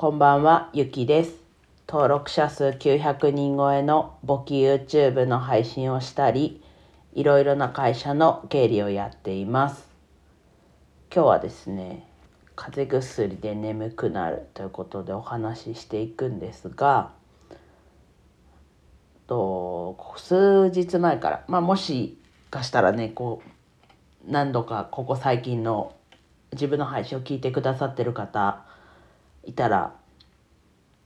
[0.00, 1.34] こんばんは、ゆきです。
[1.88, 6.62] 登録者数900人超えの簿記 YouTube の配信をしたり、
[7.14, 9.88] いろいろな会社の経理をやっています。
[11.12, 12.08] 今日はですね、
[12.54, 17.10] 風邪薬で眠くなるということでお話ししていくんですが、
[19.26, 25.96] と数日前から、まあ、もしかしたらねこう何度かここ最近の
[26.52, 28.64] 自分の配信を聞いてくださってる方
[29.44, 29.94] いたら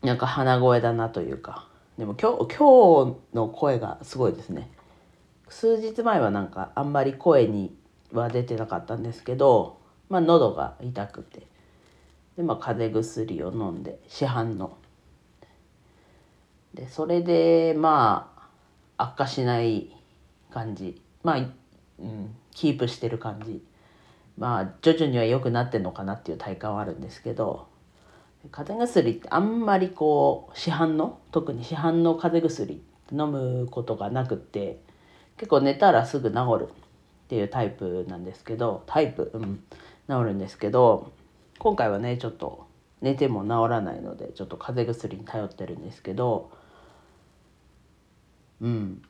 [0.03, 1.69] なんか鼻声だなというか。
[1.99, 4.71] でも今日今日の声がすごいですね。
[5.49, 7.77] 数日前はなんかあんまり声に
[8.13, 9.79] は出てなかったんですけど
[10.09, 11.47] まあ喉が痛くて。
[12.37, 14.77] でまあ風邪薬を飲んで市販の。
[16.75, 18.33] でそれでま
[18.97, 19.95] あ悪化しない
[20.51, 21.01] 感じ。
[21.23, 21.41] まあ、う
[22.05, 23.63] ん、キープしてる感じ。
[24.39, 27.71] まあ徐々には良くなってんのかなっていう体感はあるんですけど。
[28.51, 34.81] 風邪薬ってあんまりこう市販の特に市販の風邪薬飲むことがなくって
[35.37, 36.69] 結構寝たらすぐ治るっ
[37.29, 39.63] ていうタイプなんですけどタイプうん
[40.09, 41.13] 治るんですけど
[41.59, 42.67] 今回はねちょっと
[43.01, 46.51] 寝ても治らないのでちょっと風邪薬に頼ってるんですけど
[48.61, 49.03] うん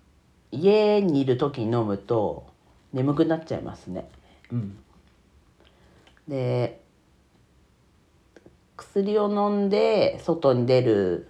[0.50, 2.46] 家にいる時に飲むと
[2.92, 4.08] 眠くなっちゃいますね。
[4.50, 4.78] うん。
[6.28, 6.81] で
[8.83, 11.28] 薬を飲んで外に出る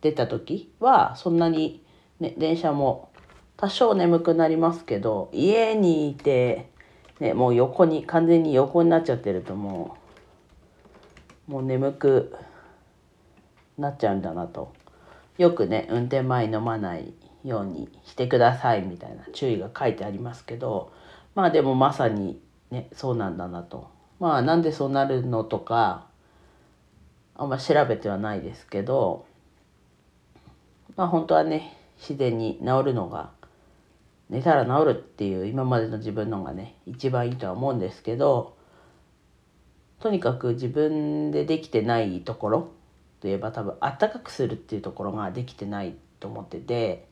[0.00, 1.82] 出た時はそんなに、
[2.20, 3.10] ね、電車も
[3.56, 6.70] 多少眠くなりますけど家にいて、
[7.18, 9.96] ね、もう横に完全に横になっちゃってるとも
[11.48, 12.34] うもう眠く
[13.76, 14.72] なっちゃうんだなと。
[15.36, 20.92] よくね運転前飲まないようにしてくださいみたいな注意が書いてありますけど
[21.34, 23.90] まあでもまさにねそうなんだなと。
[24.18, 26.09] まあなんでそうなるのとか
[27.40, 29.24] あんま調べてはないですけど
[30.94, 33.30] まあ本当はね自然に治るのが
[34.28, 38.56] 寝たら治るっていう今までの自分のがね一番いいとは思うんですけど
[40.00, 42.72] とにかく自分でできてないところ
[43.20, 47.06] といえば多分あったかくするっていうところができてないと思ってて、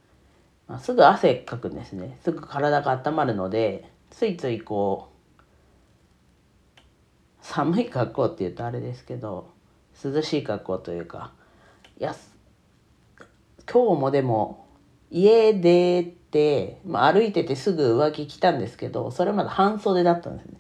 [0.67, 2.19] まあ、すぐ汗かくんですね。
[2.22, 5.09] すぐ体が温まるのでついついこ
[6.69, 6.77] う
[7.41, 9.56] 寒い格好っていうとあれですけど
[10.04, 11.32] 涼しい格好というか
[11.98, 12.14] いや
[13.70, 14.66] 今日もでも
[15.10, 20.58] 家出て、まあ、歩いててすぐ上着着たんですけどそれまだ半袖だったんですね。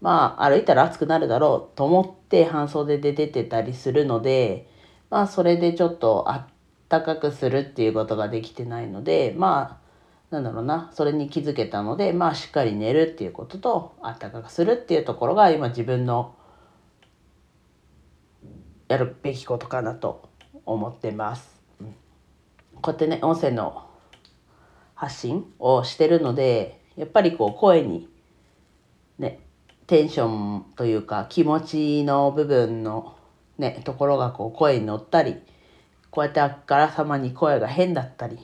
[0.00, 4.68] まあ歩いたら暑くなるだろうと思って半袖で出てたりするので
[5.10, 6.46] まあそれでちょっとあっ
[6.88, 9.80] たかくするっていうことができてないのでま
[10.30, 16.34] あなんだろうなそれに気づけたのでまあしっかり寝るっていうこととあったかくするっていうところが今自分の
[18.88, 20.28] やるべきことかなと
[20.64, 21.60] 思ってます。
[21.80, 21.94] うん、
[22.80, 23.86] こうやってね音声の
[24.94, 28.08] 発信をしてるのでやっぱりこう声に
[29.18, 29.40] ね
[29.86, 33.14] テンションというか気持ちの部分の
[33.58, 35.36] ねところがこう声に乗ったり
[36.10, 38.38] こうやってあっからさまに声が変だったりっ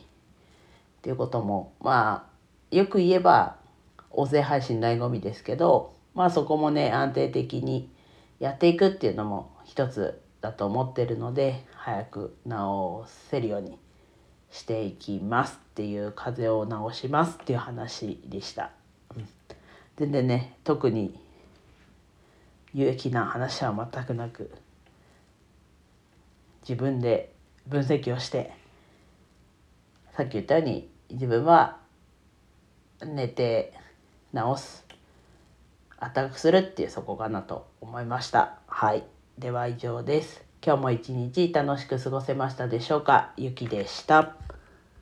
[1.02, 2.28] ていうこともま
[2.72, 3.56] あよく言えば
[4.10, 7.90] 音声配信醍醐味ですけどまあそこもね安定的に
[8.38, 13.78] やっていくっていうのも一つだと思ってるので早く治せるように
[14.50, 18.70] していきますっていう風邪を治しますっていう話でした。
[19.16, 19.28] うん、
[19.96, 21.18] 全然ね特に
[22.74, 24.50] 有益な話は全くなく
[26.60, 27.32] 自分で
[27.66, 28.52] 分析をして
[30.14, 31.78] さっき言ったように自分は
[33.02, 33.72] 寝て
[34.34, 34.84] 治す
[35.98, 40.44] 暖かくするっていうそこかなと思いましたはいでは以上です。
[40.64, 43.32] 今日も一日楽しく過ごせましたでしょうか？
[43.36, 44.53] ゆきでした。